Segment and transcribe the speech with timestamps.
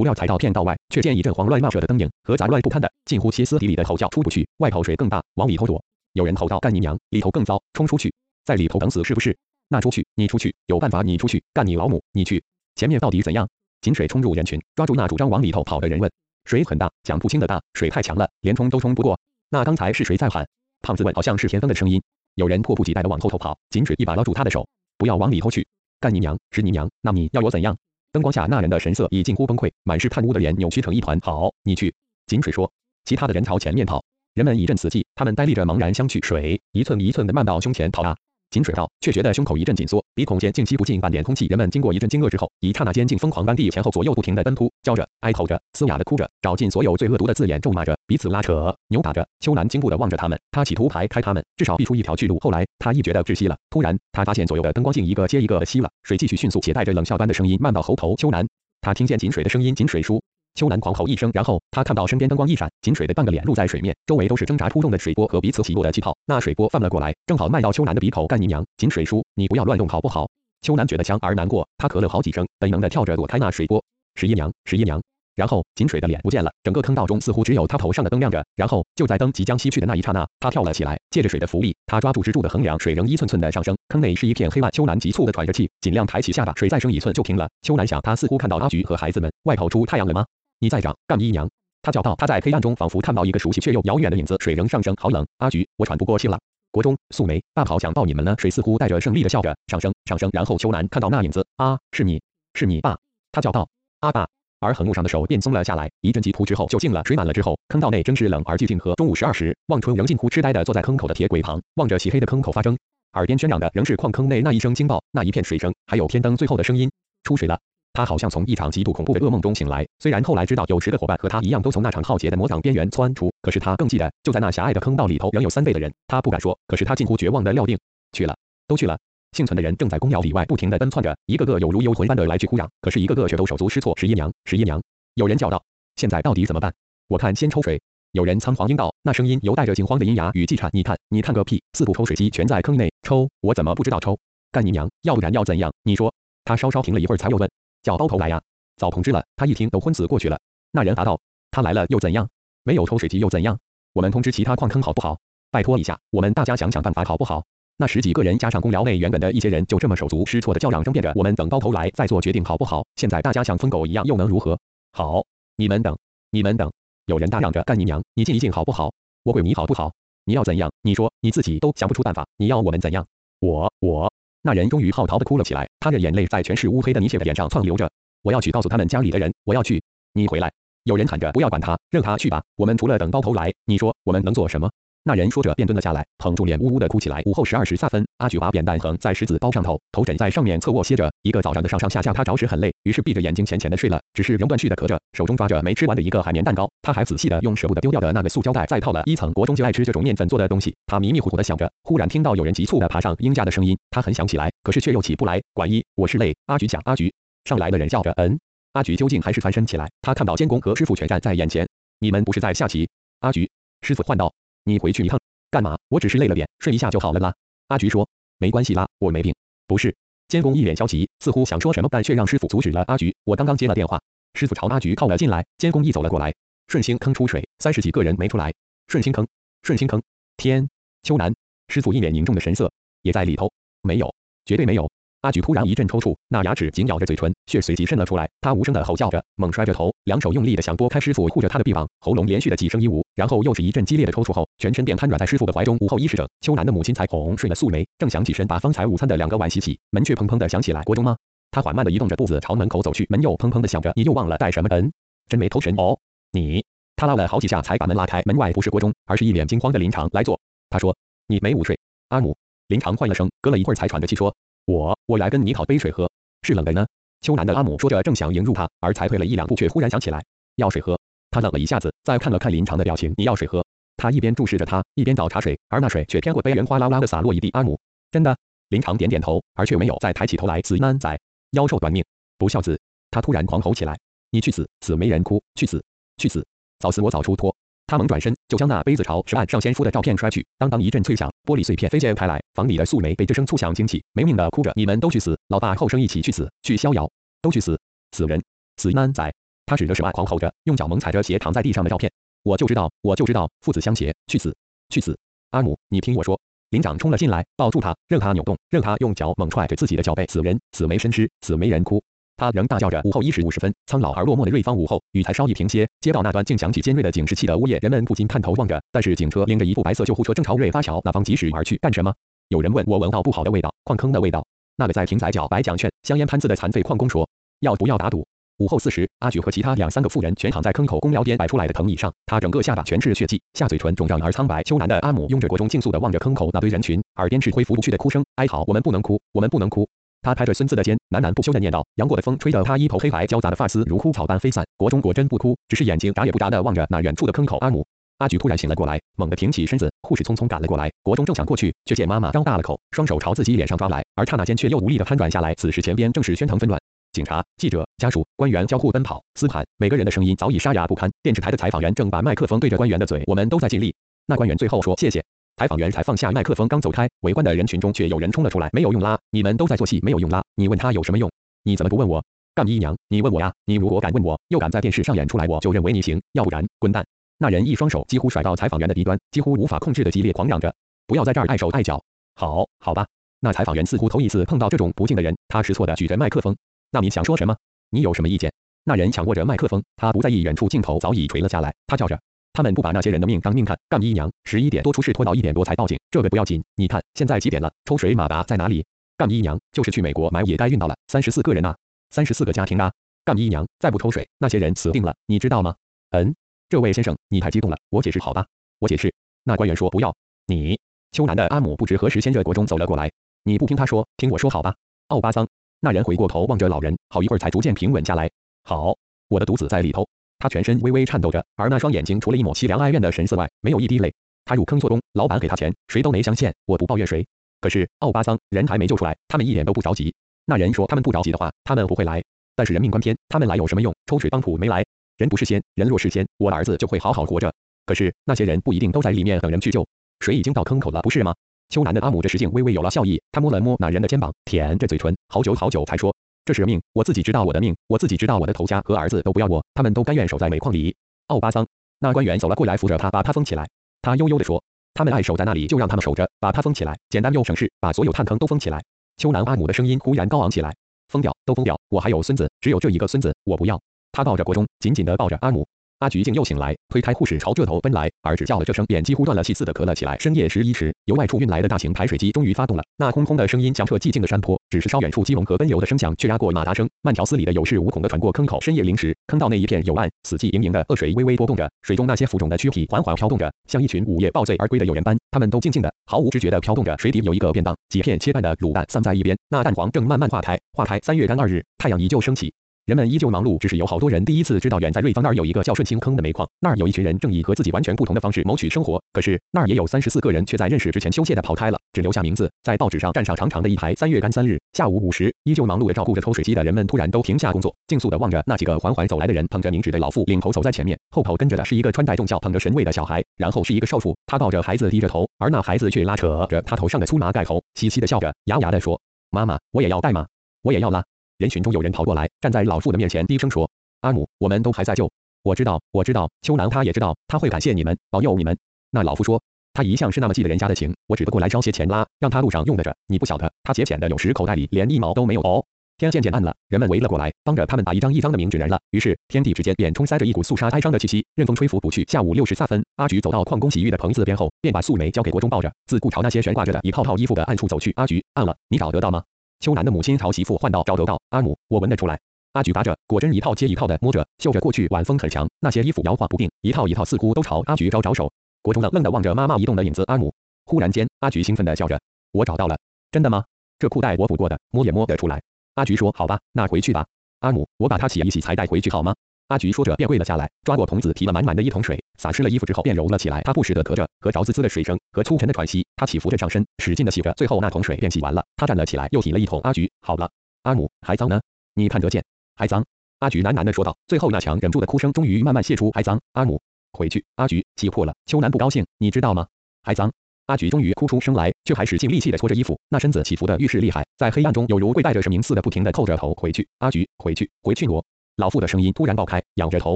[0.00, 5.84] 不料才到片道外，却见一阵慌乱冒射的灯影和杂乱不堪的、近乎歇斯底里的吼叫出不去，外头水更大，往里头躲。
[6.14, 6.98] 有人吼道：“干你娘！
[7.10, 8.10] 里头更糟，冲出去，
[8.46, 9.36] 在里头等死是不是？
[9.68, 12.42] 那出去，你出去，有办法你出去，干你老母，你去。
[12.76, 13.46] 前面到底怎样？”
[13.82, 16.10] 井水冲入人群，抓住那主张往里头跑的人问
[16.48, 19.20] ：“水很大，讲不清的大，水太强了，连冲都冲不过。
[19.50, 20.48] 那刚才是谁在喊？”
[20.80, 22.00] 胖子问：“好像是田丰的声音。”
[22.36, 25.66] 有人迫不及待地往后头跑，井水一把拉住他的手：“不要往里头去，
[26.00, 27.76] 干你娘，是你娘，那你要我怎样？”
[28.12, 31.18] 灯光下那人的神色已近乎崩溃，满是贪污的脸扭曲成一团。
[31.20, 31.94] 好，你去。
[32.26, 32.70] 井水说。
[33.04, 34.04] 其他的人朝前面跑，
[34.34, 36.24] 人们一阵死寂，他们呆立着茫然相觑。
[36.24, 38.16] 水一寸一寸的漫到胸前跑啊。
[38.50, 41.46] 井水道，却觉得胸口一阵紧缩，鼻孔间竟吸不进半点空气。
[41.46, 49.26] 人们经过一阵惊愕之后，一刹那间竟疯狂般地前后左右不停地奔突，叫着、哀嚎着、嘶哑地哭着，找尽所有最恶毒的字眼咒骂着，彼此拉扯、扭打着。
[49.38, 52.38] 秋兰惊怖地望着他们，他企图排开他们，至少避出一条去路。
[52.40, 53.56] 后来他亦觉得窒息了。
[53.70, 58.16] 突然，他发现左右的灯光竟一个接一个的熄了，水继续迅速且带着冷笑般的声音漫到喉头。
[58.16, 58.46] 秋兰，
[58.80, 60.20] 他听见井水的声音，井水叔。
[60.54, 66.16] 秋兰狂吼一声，然后他看到身边灯光一闪，井水的半个脸露在水面，周围都是挣扎出众的水波和彼此起落的气泡。
[66.26, 68.26] 那水波泛了过来，正好漫到秋兰的鼻口。
[68.26, 68.64] 干你娘！
[68.76, 70.28] 井水叔，你不要乱动好不好？
[70.62, 73.82] 秋兰觉得呛而难过，他咳了好几声，本能的跳着躲开那水波。
[74.14, 75.00] 十一娘，十一娘。
[75.36, 78.44] 然后井水的脸不见了，整个坑道中似乎只有他头上的灯亮着。
[78.56, 83.74] 然后就在灯即将熄去的那一刹那，他跳了起来，借着水的浮力，他抓住支柱的横梁，水仍一寸寸的上升。
[83.88, 84.70] 坑内是一片黑暗。
[84.72, 87.48] 秋兰急促的喘着气，尽量抬起下巴，水再升一寸就停了。
[87.62, 89.32] 秋兰想，他似乎看到阿菊和孩子们。
[89.44, 90.26] 外头出太阳了吗？
[90.62, 91.48] 你在长干姨娘，
[91.80, 92.14] 他叫道。
[92.16, 94.36] 他在黑暗中仿佛看到一个熟悉却又遥远的影子。
[94.40, 95.26] 水仍上升，好冷。
[95.38, 96.38] 阿菊，我喘不过气了。
[96.70, 98.34] 国中，素梅，爸好想抱你们呢。
[98.36, 100.28] 水似乎带着胜利的笑着，上升，上升。
[100.34, 102.20] 然后秋兰看到那影子，啊，是你，
[102.52, 102.98] 是你爸。
[103.32, 103.66] 他叫道，
[104.00, 104.28] 阿爸。
[104.58, 105.90] 而横木上的手便松了下来。
[106.02, 107.02] 一阵急扑之后就静了。
[107.06, 108.78] 水满了之后，坑道内真是冷而寂静。
[108.78, 112.76] 和中午十二时，望春仍近乎痴呆地坐在坑口的铁轨旁，望着漆黑的坑口发蒸，
[113.14, 116.90] 耳边喧嚷的仍是矿坑内那一声惊爆，那一片水声，还有天灯最后的声音，
[117.24, 117.58] 出水了。
[117.92, 125.92] 他好像从一场极度恐怖的噩梦中醒来，虽然后来知道有十个伙伴和他一样都从那场浩劫的魔掌边缘窜出，可是他更记得就在那狭隘的坑道里头仍有三倍的人。
[126.06, 127.78] 他不敢说，可是他近乎绝望的料定，
[128.12, 128.36] 去了，
[128.68, 128.96] 都去了。
[129.32, 133.92] 幸存的人正在公窑里外不停地奔窜着，一个个有如幽魂般的来去哭嚷，可是一个个却都手足失措。
[133.96, 134.80] 十一娘，十一娘，
[135.14, 135.62] 有人叫道
[135.96, 136.72] ：“现在到底怎么办？
[137.08, 137.80] 我看先抽水。”
[138.12, 140.68] 有人仓皇应道，那声音犹带着惊慌的阴哑与气颤。
[140.72, 141.62] 你看，你看个屁！
[141.74, 144.18] 四部抽水机全在坑内抽，我怎么不知道抽？
[144.50, 144.90] 干你娘！
[145.02, 145.72] 要不然要怎样？
[145.82, 146.12] 你说。
[146.44, 147.48] 他稍稍停了一会儿，才又问。
[147.82, 148.40] 叫包头来呀！
[148.76, 150.38] 早通知了，他一听都昏死过去了。
[150.72, 151.20] 那人答道
[151.50, 152.28] ：“他来了又怎样？
[152.62, 153.58] 没有抽水机又怎样？
[153.92, 155.18] 我们通知其他矿坑好不好？
[155.50, 157.44] 拜托一下，我们大家想想办法好不好？”
[157.76, 162.86] 那十几个人加上公寮内原本的一些人，就这么手足失措的叫嚷争辩着：“我们等包头来再做决定好不好？
[162.96, 164.58] 现在大家像疯狗一样，又能如何？
[164.92, 165.24] 好，
[165.56, 165.96] 你们等，
[166.30, 166.70] 你们等。”
[167.06, 168.02] 有人大嚷着：“干你娘！
[168.14, 168.92] 你静一静好不好？
[169.24, 169.92] 我鬼你好不好？
[170.24, 170.70] 你要怎样？
[170.82, 173.06] 你说你自己都想不出办法，你要我们怎样？
[173.40, 177.90] 我我。”那人终于嚎啕的哭了起来，他的眼泪在全是乌黑的泥屑的脸上窜流着。
[178.22, 179.82] 我要去告诉他们家里的人，我要去。
[180.12, 180.50] 你回来！
[180.84, 182.42] 有人喊着，不要管他，任他去吧。
[182.56, 184.70] 我们除了等包头来，你说我们能做什么？
[185.02, 187.22] 那人说着便蹲了下来，捧住脸呜呜的哭起来。
[187.24, 191.10] 午后十二时三分，阿菊把扁担横在石子包上头，头枕在上面侧卧歇着。
[191.22, 196.70] 一个早上的上上下下，他着实很累，于是闭着眼睛浅浅的睡了，只是仍断续的咳着，手中抓着没吃完的一个海绵蛋糕。
[196.82, 199.32] 他还仔细的用舍不得丢掉的那个塑胶袋再套了一层。
[199.32, 200.74] 国中就爱吃这种面粉做的东西。
[200.86, 205.40] 他迷迷糊糊的想着，忽然听到有人急促的爬上鹰架的声音，他很想起来，可是却又起不来。
[205.54, 206.36] 管一，我是累。
[206.46, 207.12] 阿菊想，阿菊。
[207.44, 208.38] 上来的人叫着，嗯。
[208.74, 211.66] 阿菊究竟还是翻身起来，他看到监工和师傅全站在眼前。
[211.98, 212.88] 你们不是在下棋？
[213.20, 213.50] 阿菊，
[213.82, 214.32] 师傅唤道，
[214.70, 215.20] 你回去一趟。
[215.50, 215.76] 干嘛？
[215.88, 217.34] 我只是累了点，睡一下就好了啦。
[217.68, 218.08] 阿菊说
[218.38, 219.34] ：“没关系啦，我没病。”
[219.66, 219.96] 不是，
[220.28, 222.84] 监工一脸焦急，似乎想说什么，但却让师傅阻止了。
[222.86, 224.00] 阿菊，我刚刚接了电话。
[224.34, 226.32] 师傅朝阿菊靠了进来，监工一走了过来。
[226.68, 228.54] 顺兴坑出水，三十几个人没出来。
[228.86, 229.26] 顺兴坑，
[229.62, 230.00] 顺兴坑。
[230.36, 230.68] 天，
[231.02, 231.34] 秋楠，
[231.66, 232.70] 师傅一脸凝重的神色，
[233.02, 233.52] 也在里头。
[233.82, 234.14] 没有，
[234.44, 234.88] 绝对没有。
[235.22, 238.26] 阿菊突然一阵抽搐，那牙齿紧咬着嘴唇，血随即渗了出来。
[238.40, 245.76] 他无声的吼叫着，猛摔着头，两手用力的想拨开师傅护着他的臂膀，喉咙连续的几声一呜，然后又是一阵激烈的抽搐后，全身便瘫软在师傅的怀中。
[245.80, 250.82] 午后一时整，秋楠的母亲才哄睡了素梅，正想起身把方才午餐的两个碗洗洗，门却砰砰的响起来。
[250.84, 251.14] 国中吗？
[251.50, 253.92] 他缓慢的移动着步子朝门口走去，门又砰砰的响着。
[253.96, 254.68] 你又忘了带什么？
[254.70, 254.90] 嗯，
[255.28, 255.98] 真没偷神哦。
[256.32, 256.64] 你，
[256.96, 260.40] 他拉了好几下才把门拉开，门外不是国中，而是一脸惊慌的林长来坐。
[260.70, 260.96] 他说，
[261.26, 261.78] 你没午睡，
[262.08, 262.34] 阿母。
[262.68, 264.34] 林长换了声，隔了一会儿才喘着气说。
[264.66, 266.10] 我我来跟你讨杯水喝，
[266.42, 266.86] 是冷的呢。
[267.22, 270.22] 秋楠的阿母说着，正想迎入他，而才退了一两步，却忽然想起来
[270.56, 270.98] 要水喝。
[271.30, 273.64] 他愣了一下子，再看了看林长的表情，你要水喝。
[273.96, 277.50] 他一边注视着他，一边找茶水，而那水却偏过杯沿哗啦啦的洒落一地。
[277.50, 277.78] 阿母，
[278.10, 278.36] 真的？
[278.68, 280.60] 林长点点头，而却没有再抬起头来。
[280.62, 281.18] 死男仔，
[281.50, 282.04] 妖兽短命，
[282.38, 282.78] 不孝子！
[283.10, 283.98] 他突然狂吼起来，
[284.30, 284.68] 你去死！
[284.80, 285.82] 死没人哭，去死！
[286.16, 286.46] 去死！
[286.78, 287.54] 早死我早出脱！
[287.90, 292.40] 他猛转身，就将那杯子朝石案上仙夫的照片摔去，当当一阵脆响，玻璃碎片飞溅开来。
[292.54, 295.36] 房里的素梅被这声粗响惊起，没命的哭着：“你们都去死！
[295.48, 297.10] 老爸后生一起去死，去逍遥，
[297.42, 297.76] 都去死！
[298.12, 298.40] 死人，
[298.76, 299.34] 死安仔！”
[299.66, 302.12] 他指着手腕狂吼着，用脚猛踩着鞋躺在地上的照片。
[302.44, 304.54] 我就知道，我就知道，父子相携，去死，
[304.90, 305.18] 去死！
[305.50, 306.40] 阿母，你听我说。
[306.70, 310.24] 林长冲了进来，抱住他，任他扭动，任他用脚猛踹着自己的脚背。
[310.26, 312.00] 死人，死没身尸，死没人哭。
[312.40, 313.02] 他仍大叫着。
[313.04, 318.82] 午后一时五十分，苍老而落寞的瑞芳午后，雨才稍一停歇，街道那端竟响起尖锐的警示器的呜咽，人们不禁探头望着。
[318.90, 322.10] 但是警车拎着一部白色救护车，正朝瑞发桥那方疾驶而去，干什么？
[322.48, 324.42] 有人问我，闻到不好的味道，矿坑的味道。
[324.76, 327.28] 那个在亭仔角摆奖券、香烟摊子的残废矿工说
[327.60, 328.26] ：“要不要打赌？”
[328.56, 334.62] 午后四时，阿举和其他两三个妇人全躺在坑口公寮边摆出来的藤椅上，他整个下巴全是血迹，下嘴唇肿胀而苍白。
[334.62, 339.86] 秋南的阿母拥着国中竞速的望着坑口那堆人群，耳边是恢复不去的哭声，哀嚎：“我们不能哭，我们不能哭。”
[340.22, 341.82] 他拍着孙子的肩，喃喃不休地念叨。
[341.94, 344.64] 杨过的风吹得他一头黑白交杂的发丝如枯草般飞散。
[344.76, 347.56] 国中果真不哭，只是眼睛眨也不眨地望着那远处的坑口。
[347.58, 347.86] 阿母，
[348.18, 349.90] 阿菊突然醒了过来，猛地挺起身子。
[350.02, 350.90] 护士匆匆赶了过来。
[351.02, 355.54] 国中正想过去，却见妈妈张大了口，双手朝自己脸上抓来，而刹那间却又无力地瘫软下来。
[355.54, 356.78] 此时前边正是喧腾纷乱。
[357.12, 361.10] 警察、记者、家属、官员交互奔跑、嘶喊，每个人的声音早已沙哑不堪。
[361.22, 363.94] 电视台的采访员正把麦克风对着官员的嘴，我们都在尽力。
[364.26, 365.24] 那官员最后说谢谢。
[365.60, 370.42] 采访员才放下麦克风，刚走开，围观的人群中却有人冲了出来，没有用啦，你们都在做戏，没有用啦。
[370.54, 371.30] 你问他有什么用？
[371.64, 372.24] 你怎么不问我？
[372.54, 373.52] 干姨娘，你问我呀？
[373.66, 377.04] 你如果敢问我，又敢在电视上演出来，我就认为你行，要不然滚蛋。
[377.36, 380.74] 那人一双手几乎甩到采访员的鼻端，几乎无法控制的激烈狂嚷着，
[381.06, 382.02] 不要在这儿碍手碍脚。
[382.36, 383.06] 好，好吧。
[383.40, 386.56] 那采访员似乎头一次碰到这种不敬的人，他失措的举着麦克风。
[386.90, 387.54] 那你想说什么？
[387.90, 388.50] 你有什么意见？
[388.84, 391.74] 那人抢握着麦克风，他不在意远处镜头早已垂了下来。
[391.86, 392.18] 他叫着
[392.52, 394.30] ：“他们不把那些人的命当命看，干姨娘！
[394.44, 396.62] 十一点多出事，拖到一点多才报警，这个不要紧。
[396.74, 397.72] 你看现在几点了？
[397.84, 398.84] 抽水马达在哪里？
[399.16, 399.58] 干姨娘！
[399.72, 400.96] 就是去美国买也该运到了。
[401.08, 401.76] 三十四个人啊，
[402.10, 402.92] 三十四个家庭啊！
[403.24, 403.66] 干姨娘！
[403.78, 405.76] 再不抽水，那些人死定了，你知道吗？
[406.10, 406.34] 嗯，
[406.68, 408.46] 这位先生，你太激动了，我解释好吧？
[408.78, 409.14] 我解释。
[409.44, 410.14] 那官员说不要。
[410.46, 410.80] 你，
[411.12, 413.10] 秋楠的阿姆不知何时先热国中走了过来。
[413.44, 414.74] 你不听他说，听我说好吧？
[415.08, 415.46] 奥巴桑。
[415.80, 418.30] 那人回过头望着老人，好一会儿才逐渐平稳下来。
[418.64, 418.96] 好，
[419.28, 420.08] 我的独子在里头。
[420.40, 424.12] 他全身微微颤抖着，而那双眼睛除了一抹凄凉哀怨的神色外，没有一滴泪。
[424.46, 427.24] 他入坑做工，老板给他钱，谁都没相欠，我不抱怨谁。
[427.60, 430.12] 可是奥巴桑人还没救出来，他们一点都不着急。
[430.46, 432.24] 那人说他们不着急的话，他们不会来。
[432.56, 433.94] 但是人命关天，他们来有什么用？
[434.06, 434.84] 抽水帮普没来，
[435.18, 437.52] 人不是仙，人若是仙，我的儿子就会好好活着。
[437.86, 439.86] 可是那些人不一定都在里面等人去救，
[440.20, 441.34] 水已经到坑口了，不是吗？
[441.68, 446.14] 秋楠的阿姆这时竟微微有了笑意，他摸了摸那人的肩膀，舔着嘴唇，好久好久才说
[446.44, 450.94] ：“这是命，我自己知道我的命，我自己知道我的头家和儿子都不要我，他们都甘愿守在煤矿里。”
[451.28, 451.66] 奥巴桑，
[451.98, 453.68] 那官员走了过来，扶着他，把他封起来。
[454.02, 454.62] 他悠悠地说
[454.94, 458.82] ：“他们爱守在那里，就让他们守着，把他封起来，简单又省事，把所有探坑都封起来。”
[459.18, 460.74] 秋南阿姆的声音忽然高昂起来
[461.08, 463.80] ：“封掉，都封掉，我还有孙子，只有这一个孙子，我不要。”
[464.12, 465.66] 他抱着国中，紧紧地抱着阿姆。
[466.00, 470.16] 阿菊竟又醒来，推开护士朝这头奔来，而只叫了这声，便几乎断了气似的咳了起来。
[470.18, 474.58] 深夜十一时，由外处运来的大型排水机终于发动了，那轰轰的声音响彻寂静的山坡。
[474.70, 478.58] 只是稍远处鸡笼和奔流的声响却压过马达声，慢条斯理的有恃无恐的传过坑口。
[478.62, 486.96] 深夜零时，坑道内一片幽暗，死寂盈盈的恶水微微波动着，水中那些浮肿的躯体缓缓飘动着，像一群午夜抱醉而归的友人般，他们都静静的、毫无知觉的飘动着。
[486.96, 490.98] 水底有一个便当，几片切半的卤蛋散在一边，那蛋黄正慢慢化开，化开。
[491.00, 492.52] 三月干二日，太阳依旧升起。
[492.90, 499.00] 人们依旧忙碌，只是有好多人第一次知道，远在瑞芳那儿有一个叫顺清坑的煤矿，那儿有一群人正以和自己完全不同的方式谋取生活。
[499.12, 503.94] 可是那儿也有三十四个人，却在认识之前羞怯的跑开了，只留下名字，在报纸上站上长长的一排。
[503.94, 520.26] 三月干三日下午五时，依旧忙碌的照顾着抽水机的人们突然都停下工作，静肃的望着那几个缓缓走来的人，捧着凝脂的老妇领头走在前面，后头跟着的是一个穿戴重孝、捧着神位的小孩，然后是一个少妇，她抱着孩子低着头，而那孩子却拉扯着她头上的粗麻盖头，嘻嘻的笑着，牙牙的说：“妈妈，我也要带吗？
[520.62, 521.04] 我也要拉。”
[521.40, 523.70] 人群中有人跑过来，站在老妇的面前，低声说
[524.02, 525.10] ：“阿姆，我们都还在救。
[525.42, 526.30] 我知道，我知道。
[526.42, 528.54] 秋兰他也知道，他会感谢你们，保佑你们。”
[528.92, 529.40] 那老妇说
[529.72, 532.94] ：“他一向是那么记得人家的情，我只不过来捎些钱啦，让他路上用得着。
[533.06, 535.64] 你不晓得，他节俭的有时口袋里连一毛都没有哦。”
[535.96, 538.78] 天渐渐暗了，人们围了过来，帮着他们把一张一张的名纸燃了。
[538.90, 542.04] 于是天地之间便充塞着一股肃杀哀伤的气息，任风吹拂不去。
[542.06, 547.94] 下午六时仨分，阿菊走到矿工洗浴的棚子边后，便把素梅交给国中抱着，自顾朝那些悬挂着的一套套衣服的暗处走去。
[547.96, 549.22] 阿菊，暗了，你找得到吗？
[549.60, 552.18] 秋楠的母亲朝媳妇唤道：“找得到，阿母，我闻得出来。”
[552.52, 554.58] 阿菊拔着，果真一套接一套的摸着，嗅着。
[554.58, 558.32] 过去晚风很强，那些衣服摇晃不定，一套一套似乎都朝阿菊招招手。
[558.62, 560.02] 国中愣愣的望着妈妈移动的影子。
[560.06, 560.32] 阿母，
[560.64, 562.00] 忽然间，阿菊兴奋的笑着
[562.32, 562.78] ：“我找到了，
[563.12, 563.44] 真的吗？
[563.78, 565.42] 这裤带我补过的，摸也摸得出来。”
[565.76, 567.04] 阿菊说：“好吧，那回去吧。
[567.40, 569.14] 阿母，我把它洗一洗才带回去好吗？”
[569.50, 573.42] 阿菊说着，便跪了下来，抓过桶子，提了满满的一桶水，洒湿了衣服之后，便揉了起来。
[573.42, 575.84] 他不时地咳着，和着滋滋的水声，和粗沉的喘息。
[575.96, 578.44] 他起伏着上身，使劲地洗着，最后那桶水便洗完了。
[578.56, 579.60] 他站了起来，又洗了一桶。
[579.62, 580.30] 阿菊，好了。
[580.62, 581.40] 阿母，还脏呢，
[581.74, 582.24] 你看得见？
[582.54, 582.84] 还脏。
[583.18, 583.96] 阿菊喃喃地说道。
[584.06, 586.20] 最后那强忍住的哭声终于慢慢泄出，还脏。
[586.34, 587.24] 阿母，回去。
[587.34, 588.14] 阿菊，气破了。
[588.26, 589.48] 秋楠不高兴，你知道吗？
[589.82, 590.12] 还脏。
[590.46, 596.34] 阿菊终于哭出声来，却还使尽力气地搓着衣服，那身子起伏的愈是厉害，在黑暗中有如跪拜着神明似的，不停地叩着头。
[596.34, 596.68] 回去。
[596.78, 597.88] 阿菊，回去，回去。
[597.88, 598.04] 我。
[598.40, 599.94] 老妇的声音突然爆开，仰着头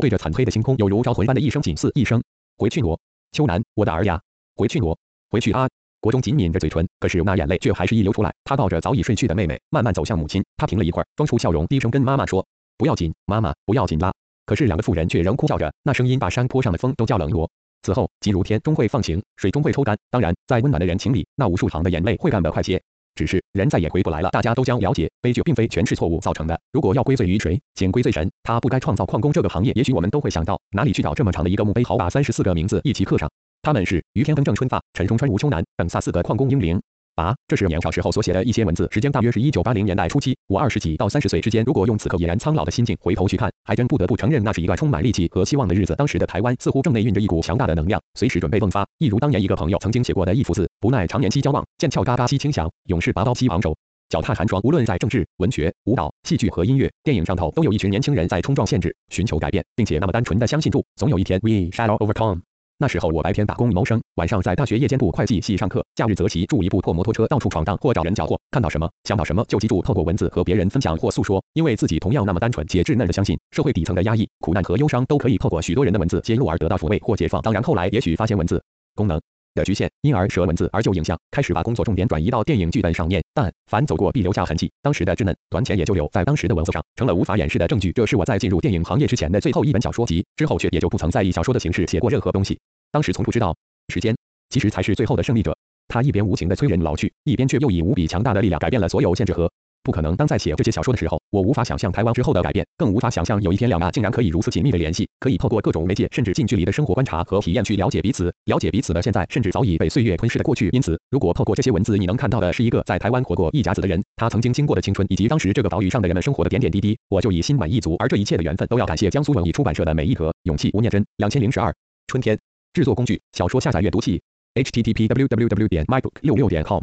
[0.01, 2.23] 对着惨黑的星空，有如招魂般的一声紧似一声
[2.59, 3.01] ：“回去挪。”
[3.33, 4.21] 秋楠，我的儿呀，
[4.55, 4.97] 回去挪，
[5.31, 5.67] 回去啊！
[6.01, 8.33] 国中紧抿着嘴唇，可是那眼泪却还是一流出来。
[8.45, 10.45] 他抱着早已睡去的妹妹，慢慢走向母亲。
[10.59, 12.47] 他停了一会儿，装出笑容，低声跟妈妈说
[12.77, 14.13] ：“不要紧，妈妈，不要紧啦。”
[14.45, 17.51] 可是两个妇人却仍哭叫着，那声音把山坡上的风都叫冷落。
[17.81, 19.97] 此后，吉如天终会放晴，水终会抽干。
[20.11, 22.83] 当然，在温暖的人情里，那无数行的眼泪会干得快些。
[23.15, 26.59] 只是人再也回不来了，大家都将了解，悲剧并非全是错误造成的。
[26.73, 29.73] 如果要归罪于谁，请归罪神，他不该创造矿工这个行业。
[29.75, 33.31] 也许我们都会想到，哪里去找这么长的一个墓碑，好把三十四个名字一起刻上。
[33.63, 36.81] 他们是于天、更正、春发、陈崇川、吴秋南等萨四个矿工英灵。
[37.15, 40.37] 啊，这是年少时候所写的一些文字，时间大约是一九八零年代初期。
[40.49, 45.95] 我二十几到三十岁之间，如果用此刻已然苍老的心境回头去看，还真不得不承认，那是一段充满力气和希望的日子。
[45.95, 48.85] 当时的台湾似乎正内蕴着一股强大的能量，随时准备迸发。
[48.99, 53.77] 一如当年一个朋友曾经写过的一幅字：不耐常年期交往，剑鞘嘎嘎息轻响，勇士拔刀西昂首，
[54.09, 54.61] 脚踏寒霜。
[54.65, 62.41] 无论在政治、文学、舞蹈、戏剧和音乐、电影上头，都有一群年轻人在冲撞限制，寻求改变，并且那么单纯的相信住，总有一天 we shall overcome。
[62.85, 77.41] 那时候我白天打工谋生，晚上在大学夜间部会计系上课，假日则骑住一部破摩托车到处闯荡或找人缴获，看到什么想到什么就记住，透过文字和别人分享或诉说，因为自己同样那么单纯且稚嫩的相信，社会底层的压抑、苦难和忧伤都可以透过许多人的文字揭露而得到抚慰或解放。
[77.41, 78.63] 当然后来也许发现文字
[78.95, 79.19] 功能
[79.55, 83.23] 的局限，因而舍文字而就影像，开始把工作重点转移到电影剧本上面。
[83.33, 87.91] 但凡走过必留下痕迹，当时的稚嫩短浅也就留在当时的文字上，成了无法掩饰的证据。
[87.93, 92.59] 这是我在进入电影行业之前的最后一本小说集，之后却也就不曾再以小说的形式写过任何东西。
[92.95, 93.53] 当时从不知道，
[93.93, 94.15] 时间
[94.51, 95.53] 其实才是最后的胜利者。
[95.89, 99.51] 他一边无情地催人老去，一边却又以无比强大的力量改变了所有限制和
[99.83, 100.15] 不可能。
[100.15, 110.69] 当在写这些小说的时候，我无法想象台湾之后的改变，更无法想象有一天两岸竟然可以如此紧密的联系，可以透过各种媒介，甚至近距离的生活观察和体验去了解彼此，了解彼此的现在，甚至早已被岁月吞噬的过去。
[110.71, 117.97] 因此，如果透过这些文字，你能看到的是一个在台湾活过一甲子的人，他曾经经过的青春，以及当时这个岛屿上的人们生活的点点滴滴，我就已心满意足。
[117.99, 120.71] 而这一切的缘分，都要感谢江苏文艺出版社的每一格勇气。
[120.75, 121.75] 吴念真，两千零十二
[122.07, 122.39] 春天。
[122.75, 124.21] 制作工具：小说下载阅读器
[124.55, 125.69] ，http://www.
[125.69, 126.83] 点 mybook 六六点 com。